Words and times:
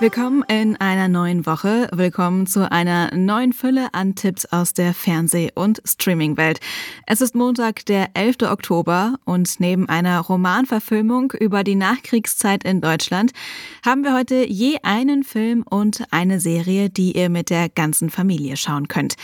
Willkommen 0.00 0.44
in 0.46 0.76
einer 0.76 1.08
neuen 1.08 1.44
Woche. 1.44 1.88
Willkommen 1.92 2.46
zu 2.46 2.70
einer 2.70 3.12
neuen 3.16 3.52
Fülle 3.52 3.88
an 3.92 4.14
Tipps 4.14 4.46
aus 4.46 4.72
der 4.72 4.94
Fernseh- 4.94 5.50
und 5.56 5.82
Streamingwelt. 5.84 6.60
Es 7.04 7.20
ist 7.20 7.34
Montag, 7.34 7.84
der 7.86 8.10
11. 8.14 8.42
Oktober 8.42 9.16
und 9.24 9.58
neben 9.58 9.88
einer 9.88 10.20
Romanverfilmung 10.20 11.32
über 11.32 11.64
die 11.64 11.74
Nachkriegszeit 11.74 12.62
in 12.62 12.80
Deutschland 12.80 13.32
haben 13.84 14.04
wir 14.04 14.14
heute 14.14 14.46
je 14.46 14.76
einen 14.84 15.24
Film 15.24 15.64
und 15.68 16.04
eine 16.12 16.38
Serie, 16.38 16.90
die 16.90 17.16
ihr 17.16 17.28
mit 17.28 17.50
der 17.50 17.68
ganzen 17.68 18.08
Familie 18.08 18.56
schauen 18.56 18.86
könnt. 18.86 19.16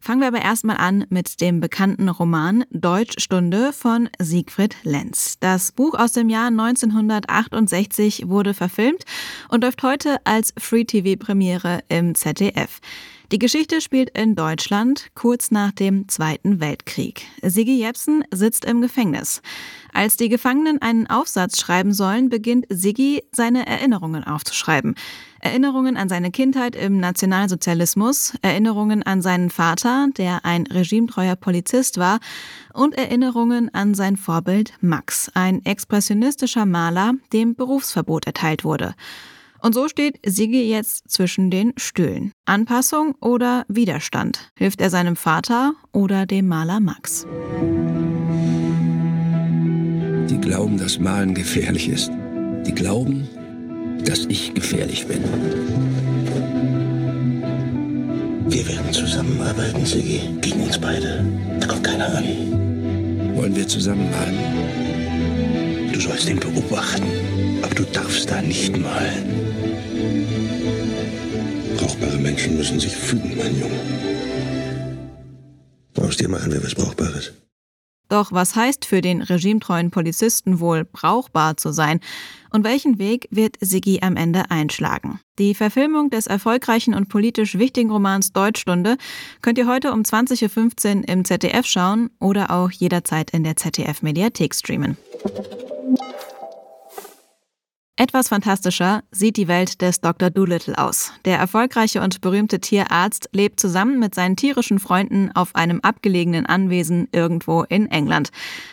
Fangen 0.00 0.20
wir 0.20 0.28
aber 0.28 0.42
erstmal 0.42 0.76
an 0.76 1.04
mit 1.08 1.40
dem 1.40 1.60
bekannten 1.60 2.08
Roman 2.08 2.64
Deutschstunde 2.70 3.72
von 3.72 4.08
Siegfried 4.18 4.76
Lenz. 4.84 5.36
Das 5.40 5.72
Buch 5.72 5.94
aus 5.94 6.12
dem 6.12 6.28
Jahr 6.28 6.48
1968 6.48 8.28
wurde 8.28 8.54
verfilmt 8.54 9.04
und 9.48 9.64
läuft 9.64 9.82
heute 9.82 10.18
als 10.24 10.52
Free-TV-Premiere 10.58 11.80
im 11.88 12.14
ZDF. 12.14 12.80
Die 13.32 13.40
Geschichte 13.40 13.80
spielt 13.80 14.16
in 14.16 14.36
Deutschland 14.36 15.08
kurz 15.16 15.50
nach 15.50 15.72
dem 15.72 16.08
Zweiten 16.08 16.60
Weltkrieg. 16.60 17.22
Sigi 17.42 17.76
Jepsen 17.76 18.22
sitzt 18.32 18.64
im 18.64 18.80
Gefängnis. 18.80 19.42
Als 19.92 20.16
die 20.16 20.28
Gefangenen 20.28 20.80
einen 20.80 21.08
Aufsatz 21.08 21.58
schreiben 21.58 21.92
sollen, 21.92 22.28
beginnt 22.28 22.66
Sigi 22.68 23.24
seine 23.32 23.66
Erinnerungen 23.66 24.22
aufzuschreiben. 24.22 24.94
Erinnerungen 25.46 25.96
an 25.96 26.08
seine 26.08 26.32
Kindheit 26.32 26.74
im 26.74 26.98
Nationalsozialismus, 26.98 28.34
Erinnerungen 28.42 29.04
an 29.04 29.22
seinen 29.22 29.48
Vater, 29.48 30.08
der 30.16 30.44
ein 30.44 30.66
regimetreuer 30.66 31.36
Polizist 31.36 31.98
war, 31.98 32.18
und 32.74 32.98
Erinnerungen 32.98 33.72
an 33.72 33.94
sein 33.94 34.16
Vorbild 34.16 34.72
Max, 34.80 35.30
ein 35.34 35.64
expressionistischer 35.64 36.66
Maler, 36.66 37.12
dem 37.32 37.54
Berufsverbot 37.54 38.26
erteilt 38.26 38.64
wurde. 38.64 38.96
Und 39.60 39.72
so 39.72 39.88
steht 39.88 40.18
Sigi 40.26 40.68
jetzt 40.68 41.08
zwischen 41.08 41.52
den 41.52 41.74
Stühlen. 41.76 42.32
Anpassung 42.44 43.14
oder 43.20 43.64
Widerstand? 43.68 44.50
Hilft 44.56 44.80
er 44.80 44.90
seinem 44.90 45.14
Vater 45.14 45.74
oder 45.92 46.26
dem 46.26 46.48
Maler 46.48 46.80
Max? 46.80 47.24
Die 50.28 50.40
glauben, 50.40 50.76
dass 50.76 50.98
Malen 50.98 51.34
gefährlich 51.34 51.88
ist. 51.88 52.10
Die 52.66 52.74
glauben, 52.74 53.28
dass 54.04 54.26
ich 54.26 54.54
gefährlich 54.54 55.06
bin. 55.06 55.22
Wir 58.48 58.68
werden 58.68 58.92
zusammenarbeiten, 58.92 59.84
Sigi. 59.84 60.20
Gegen 60.40 60.62
uns 60.62 60.78
beide. 60.78 61.24
Da 61.60 61.66
kommt 61.66 61.84
keiner 61.84 62.06
an. 62.16 62.24
Wollen 63.36 63.56
wir 63.56 63.66
zusammen 63.66 64.10
malen? 64.10 65.92
Du 65.92 66.00
sollst 66.00 66.28
ihn 66.28 66.40
beobachten, 66.40 67.04
aber 67.62 67.74
du 67.74 67.84
darfst 67.84 68.30
da 68.30 68.40
nicht 68.42 68.76
malen. 68.76 69.24
Brauchbare 71.76 72.18
Menschen 72.18 72.56
müssen 72.56 72.78
sich 72.78 72.94
fügen, 72.94 73.36
mein 73.36 73.58
Junge. 73.58 73.80
Brauchst 75.94 76.20
dir 76.20 76.28
mal 76.28 76.40
an, 76.40 76.52
wer 76.52 76.62
was 76.62 76.74
Brauchbares. 76.74 77.32
Doch 78.08 78.32
was 78.32 78.54
heißt 78.54 78.84
für 78.84 79.00
den 79.00 79.22
regimetreuen 79.22 79.90
Polizisten 79.90 80.60
wohl 80.60 80.84
brauchbar 80.84 81.56
zu 81.56 81.72
sein? 81.72 82.00
Und 82.50 82.64
welchen 82.64 82.98
Weg 82.98 83.28
wird 83.30 83.56
Siggi 83.60 84.00
am 84.02 84.16
Ende 84.16 84.50
einschlagen? 84.50 85.20
Die 85.38 85.54
Verfilmung 85.54 86.10
des 86.10 86.26
erfolgreichen 86.26 86.94
und 86.94 87.08
politisch 87.08 87.58
wichtigen 87.58 87.90
Romans 87.90 88.32
Deutschstunde 88.32 88.96
könnt 89.42 89.58
ihr 89.58 89.66
heute 89.66 89.92
um 89.92 90.02
20.15 90.02 90.96
Uhr 90.96 91.08
im 91.08 91.24
ZDF 91.24 91.66
schauen 91.66 92.10
oder 92.20 92.50
auch 92.50 92.70
jederzeit 92.70 93.30
in 93.32 93.44
der 93.44 93.56
ZDF 93.56 94.02
Mediathek 94.02 94.54
streamen. 94.54 94.96
Etwas 97.98 98.28
fantastischer 98.28 99.02
sieht 99.10 99.38
die 99.38 99.48
Welt 99.48 99.80
des 99.80 100.02
Dr. 100.02 100.28
Doolittle 100.28 100.76
aus. 100.76 101.12
Der 101.24 101.38
erfolgreiche 101.38 102.02
und 102.02 102.20
berühmte 102.20 102.60
Tierarzt 102.60 103.30
lebt 103.32 103.58
zusammen 103.58 103.98
mit 103.98 104.14
seinen 104.14 104.36
tierischen 104.36 104.78
Freunden 104.78 105.30
auf 105.34 105.54
einem 105.54 105.80
abgelegenen 105.80 106.44
Anwesen 106.44 107.08
irgendwo 107.12 107.62
in 107.62 107.90
England. 107.90 108.32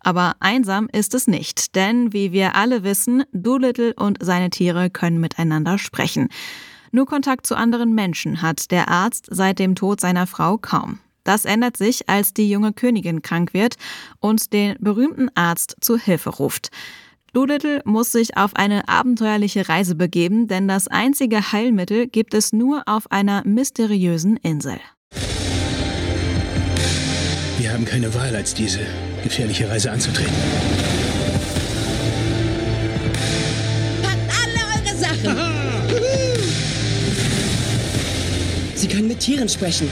Aber 0.00 0.34
einsam 0.40 0.88
ist 0.90 1.14
es 1.14 1.28
nicht, 1.28 1.76
denn 1.76 2.12
wie 2.12 2.32
wir 2.32 2.56
alle 2.56 2.82
wissen, 2.82 3.22
Doolittle 3.32 3.94
und 3.94 4.18
seine 4.20 4.50
Tiere 4.50 4.90
können 4.90 5.20
miteinander 5.20 5.78
sprechen. 5.78 6.28
Nur 6.90 7.06
Kontakt 7.06 7.46
zu 7.46 7.54
anderen 7.54 7.94
Menschen 7.94 8.42
hat 8.42 8.72
der 8.72 8.88
Arzt 8.88 9.28
seit 9.30 9.60
dem 9.60 9.76
Tod 9.76 10.00
seiner 10.00 10.26
Frau 10.26 10.58
kaum. 10.58 10.98
Das 11.22 11.44
ändert 11.44 11.76
sich, 11.76 12.08
als 12.08 12.34
die 12.34 12.50
junge 12.50 12.72
Königin 12.72 13.22
krank 13.22 13.54
wird 13.54 13.76
und 14.18 14.52
den 14.52 14.76
berühmten 14.80 15.30
Arzt 15.36 15.76
zu 15.80 15.96
Hilfe 15.96 16.30
ruft. 16.30 16.70
Doolittle 17.34 17.82
muss 17.84 18.12
sich 18.12 18.36
auf 18.36 18.54
eine 18.54 18.88
abenteuerliche 18.88 19.68
Reise 19.68 19.96
begeben, 19.96 20.46
denn 20.46 20.68
das 20.68 20.86
einzige 20.86 21.50
Heilmittel 21.50 22.06
gibt 22.06 22.32
es 22.32 22.52
nur 22.52 22.84
auf 22.86 23.10
einer 23.10 23.42
mysteriösen 23.44 24.36
Insel. 24.36 24.78
Wir 27.58 27.72
haben 27.72 27.84
keine 27.84 28.14
Wahl, 28.14 28.36
als 28.36 28.54
diese 28.54 28.78
gefährliche 29.24 29.68
Reise 29.68 29.90
anzutreten. 29.90 30.32
Packt 34.00 34.30
alle 34.40 34.60
eure 34.76 34.96
Sachen! 34.96 35.36
Sie 38.76 38.86
können 38.86 39.08
mit 39.08 39.18
Tieren 39.18 39.48
sprechen. 39.48 39.88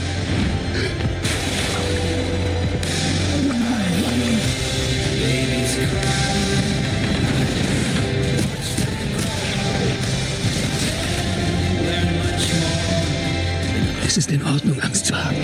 Es 14.13 14.17
ist 14.17 14.31
in 14.31 14.45
Ordnung, 14.45 14.79
Angst 14.79 15.07
zu 15.07 15.15
haben. 15.15 15.35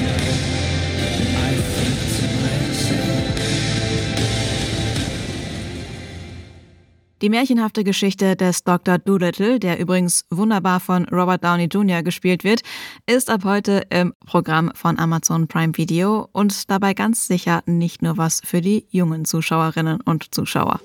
Die 7.24 7.30
märchenhafte 7.30 7.84
Geschichte 7.84 8.36
des 8.36 8.64
Dr. 8.64 9.00
Doolittle, 9.00 9.58
der 9.58 9.80
übrigens 9.80 10.24
wunderbar 10.30 10.80
von 10.80 11.06
Robert 11.06 11.44
Downey 11.44 11.66
Jr. 11.66 12.04
gespielt 12.04 12.44
wird, 12.44 12.62
ist 13.08 13.32
ab 13.32 13.44
heute 13.44 13.88
im 13.90 14.14
Programm 14.28 14.72
von 14.76 15.00
Amazon 15.00 15.48
Prime 15.48 15.76
Video 15.76 16.30
und 16.32 16.70
dabei 16.70 16.94
ganz 16.94 17.26
sicher 17.26 17.64
nicht 17.66 18.04
nur 18.04 18.18
was 18.18 18.40
für 18.46 18.62
die 18.62 18.86
jungen 18.92 19.26
Zuschauerinnen 19.26 20.00
und 20.02 20.36
Zuschauer. 20.36 20.80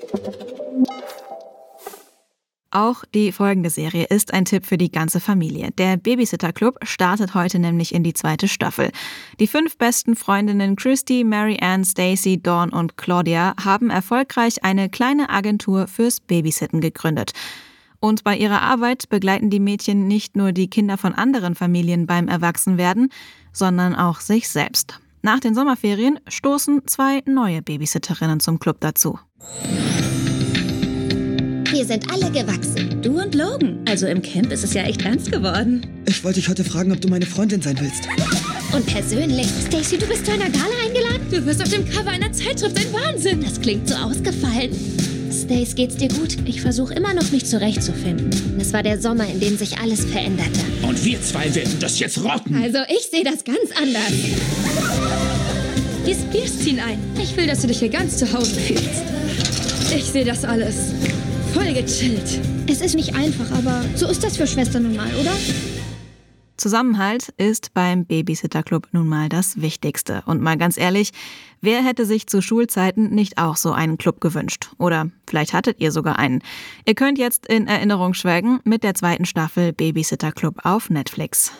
Auch 2.74 3.04
die 3.14 3.30
folgende 3.30 3.70
Serie 3.70 4.06
ist 4.10 4.34
ein 4.34 4.44
Tipp 4.44 4.66
für 4.66 4.76
die 4.76 4.90
ganze 4.90 5.20
Familie. 5.20 5.70
Der 5.78 5.96
Babysitter 5.96 6.52
Club 6.52 6.76
startet 6.82 7.32
heute 7.32 7.60
nämlich 7.60 7.94
in 7.94 8.02
die 8.02 8.14
zweite 8.14 8.48
Staffel. 8.48 8.90
Die 9.38 9.46
fünf 9.46 9.78
besten 9.78 10.16
Freundinnen 10.16 10.74
Christy, 10.74 11.22
Mary 11.22 11.56
Ann, 11.60 11.84
Stacy, 11.84 12.42
Dawn 12.42 12.70
und 12.70 12.96
Claudia 12.96 13.54
haben 13.64 13.90
erfolgreich 13.90 14.64
eine 14.64 14.88
kleine 14.88 15.30
Agentur 15.30 15.86
fürs 15.86 16.18
Babysitten 16.18 16.80
gegründet. 16.80 17.30
Und 18.00 18.24
bei 18.24 18.36
ihrer 18.36 18.62
Arbeit 18.62 19.08
begleiten 19.08 19.50
die 19.50 19.60
Mädchen 19.60 20.08
nicht 20.08 20.34
nur 20.34 20.50
die 20.50 20.68
Kinder 20.68 20.98
von 20.98 21.14
anderen 21.14 21.54
Familien 21.54 22.08
beim 22.08 22.26
Erwachsenwerden, 22.26 23.10
sondern 23.52 23.94
auch 23.94 24.18
sich 24.18 24.48
selbst. 24.48 24.98
Nach 25.22 25.38
den 25.38 25.54
Sommerferien 25.54 26.18
stoßen 26.26 26.88
zwei 26.88 27.22
neue 27.24 27.62
Babysitterinnen 27.62 28.40
zum 28.40 28.58
Club 28.58 28.78
dazu. 28.80 29.20
Wir 31.74 31.84
sind 31.84 32.08
alle 32.12 32.30
gewachsen. 32.30 33.02
Du 33.02 33.20
und 33.20 33.34
Logan. 33.34 33.80
Also 33.88 34.06
im 34.06 34.22
Camp 34.22 34.52
ist 34.52 34.62
es 34.62 34.74
ja 34.74 34.84
echt 34.84 35.04
ernst 35.04 35.32
geworden. 35.32 35.84
Ich 36.06 36.22
wollte 36.22 36.38
dich 36.38 36.48
heute 36.48 36.62
fragen, 36.62 36.92
ob 36.92 37.00
du 37.00 37.08
meine 37.08 37.26
Freundin 37.26 37.60
sein 37.60 37.76
willst. 37.80 38.06
Und 38.72 38.86
persönlich. 38.86 39.48
Stacy, 39.66 39.98
du 39.98 40.06
bist 40.06 40.24
zu 40.24 40.30
einer 40.30 40.50
Gala 40.50 40.70
eingeladen? 40.86 41.26
Du 41.32 41.44
wirst 41.44 41.60
auf 41.60 41.68
dem 41.68 41.84
Cover 41.84 42.10
einer 42.10 42.32
Zeitschrift 42.32 42.78
ein 42.78 42.92
Wahnsinn. 42.92 43.42
Das 43.42 43.60
klingt 43.60 43.88
so 43.88 43.96
ausgefallen. 43.96 44.70
Stace, 45.32 45.74
geht's 45.74 45.96
dir 45.96 46.06
gut? 46.10 46.36
Ich 46.44 46.60
versuche 46.60 46.94
immer 46.94 47.12
noch, 47.12 47.28
mich 47.32 47.44
zurechtzufinden. 47.44 48.30
Es 48.60 48.72
war 48.72 48.84
der 48.84 49.00
Sommer, 49.00 49.26
in 49.26 49.40
dem 49.40 49.58
sich 49.58 49.76
alles 49.78 50.04
veränderte. 50.04 50.60
Und 50.86 51.04
wir 51.04 51.20
zwei 51.22 51.52
werden 51.56 51.76
das 51.80 51.98
jetzt 51.98 52.22
rotten. 52.22 52.54
Also, 52.54 52.78
ich 52.88 53.08
sehe 53.10 53.24
das 53.24 53.42
ganz 53.42 53.72
anders. 53.82 54.12
Die 56.06 56.14
Spears 56.14 56.56
ziehen 56.60 56.78
ein. 56.78 57.00
Ich 57.20 57.36
will, 57.36 57.48
dass 57.48 57.62
du 57.62 57.66
dich 57.66 57.80
hier 57.80 57.88
ganz 57.88 58.18
zu 58.18 58.32
Hause 58.32 58.54
fühlst. 58.54 59.02
Ich 59.92 60.04
sehe 60.04 60.24
das 60.24 60.44
alles. 60.44 60.76
Voll 61.54 61.72
gechillt. 61.72 62.40
Es 62.68 62.80
ist 62.80 62.96
nicht 62.96 63.14
einfach, 63.14 63.50
aber 63.52 63.82
so 63.94 64.08
ist 64.08 64.24
das 64.24 64.36
für 64.36 64.46
Schwestern 64.46 64.82
nun 64.82 64.96
mal, 64.96 65.08
oder? 65.14 65.32
Zusammenhalt 66.56 67.32
ist 67.36 67.74
beim 67.74 68.06
Babysitter 68.06 68.62
Club 68.62 68.88
nun 68.92 69.08
mal 69.08 69.28
das 69.28 69.60
Wichtigste. 69.60 70.22
Und 70.26 70.40
mal 70.40 70.56
ganz 70.56 70.76
ehrlich, 70.76 71.12
wer 71.60 71.84
hätte 71.84 72.06
sich 72.06 72.26
zu 72.26 72.42
Schulzeiten 72.42 73.10
nicht 73.10 73.38
auch 73.38 73.56
so 73.56 73.72
einen 73.72 73.98
Club 73.98 74.20
gewünscht? 74.20 74.70
Oder 74.78 75.10
vielleicht 75.28 75.52
hattet 75.52 75.80
ihr 75.80 75.92
sogar 75.92 76.18
einen. 76.18 76.42
Ihr 76.86 76.94
könnt 76.94 77.18
jetzt 77.18 77.46
in 77.46 77.66
Erinnerung 77.68 78.14
schwelgen 78.14 78.60
mit 78.64 78.82
der 78.82 78.94
zweiten 78.94 79.24
Staffel 79.24 79.72
Babysitter 79.72 80.32
Club 80.32 80.56
auf 80.64 80.90
Netflix. 80.90 81.52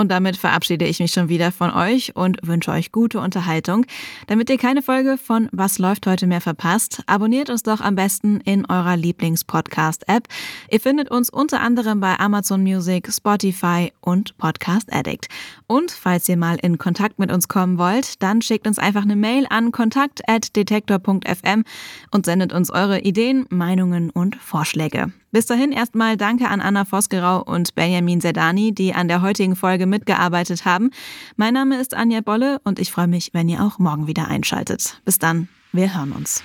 Und 0.00 0.08
damit 0.10 0.38
verabschiede 0.38 0.86
ich 0.86 0.98
mich 0.98 1.12
schon 1.12 1.28
wieder 1.28 1.52
von 1.52 1.70
euch 1.70 2.16
und 2.16 2.38
wünsche 2.42 2.70
euch 2.70 2.90
gute 2.90 3.20
Unterhaltung. 3.20 3.84
Damit 4.28 4.48
ihr 4.48 4.56
keine 4.56 4.80
Folge 4.80 5.18
von 5.18 5.50
Was 5.52 5.78
läuft 5.78 6.06
heute 6.06 6.26
mehr 6.26 6.40
verpasst, 6.40 7.02
abonniert 7.04 7.50
uns 7.50 7.64
doch 7.64 7.82
am 7.82 7.96
besten 7.96 8.40
in 8.40 8.64
eurer 8.64 8.96
Lieblings-Podcast-App. 8.96 10.26
Ihr 10.70 10.80
findet 10.80 11.10
uns 11.10 11.28
unter 11.28 11.60
anderem 11.60 12.00
bei 12.00 12.18
Amazon 12.18 12.62
Music, 12.62 13.12
Spotify 13.12 13.92
und 14.00 14.38
Podcast 14.38 14.90
Addict. 14.90 15.28
Und 15.66 15.90
falls 15.90 16.26
ihr 16.30 16.38
mal 16.38 16.56
in 16.62 16.78
Kontakt 16.78 17.18
mit 17.18 17.30
uns 17.30 17.48
kommen 17.48 17.76
wollt, 17.76 18.22
dann 18.22 18.40
schickt 18.40 18.66
uns 18.66 18.78
einfach 18.78 19.02
eine 19.02 19.16
Mail 19.16 19.44
an 19.50 19.70
kontakt.detektor.fm 19.70 21.64
und 22.10 22.24
sendet 22.24 22.54
uns 22.54 22.70
eure 22.70 23.00
Ideen, 23.00 23.44
Meinungen 23.50 24.08
und 24.08 24.36
Vorschläge. 24.36 25.12
Bis 25.32 25.46
dahin 25.46 25.70
erstmal 25.70 26.16
danke 26.16 26.48
an 26.48 26.60
Anna 26.60 26.84
Vosgerau 26.84 27.40
und 27.44 27.76
Benjamin 27.76 28.20
Sedani, 28.20 28.72
die 28.72 28.94
an 28.94 29.06
der 29.06 29.22
heutigen 29.22 29.54
Folge 29.54 29.86
mitgearbeitet 29.90 30.64
haben. 30.64 30.90
Mein 31.36 31.52
Name 31.54 31.78
ist 31.78 31.94
Anja 31.94 32.22
Bolle 32.22 32.60
und 32.64 32.78
ich 32.78 32.90
freue 32.90 33.08
mich, 33.08 33.30
wenn 33.34 33.48
ihr 33.48 33.62
auch 33.62 33.78
morgen 33.78 34.06
wieder 34.06 34.28
einschaltet. 34.28 35.00
Bis 35.04 35.18
dann, 35.18 35.48
wir 35.72 35.94
hören 35.94 36.12
uns. 36.12 36.42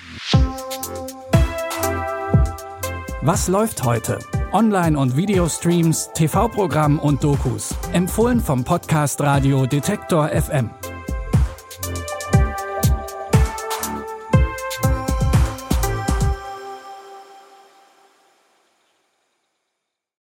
Was 3.22 3.48
läuft 3.48 3.82
heute? 3.82 4.18
Online- 4.52 4.96
und 4.96 5.16
Videostreams, 5.16 6.10
TV-Programm 6.14 6.98
und 6.98 7.24
Dokus. 7.24 7.74
Empfohlen 7.92 8.40
vom 8.40 8.62
Podcast 8.62 9.20
Radio 9.20 9.66
Detektor 9.66 10.28
FM. 10.28 10.70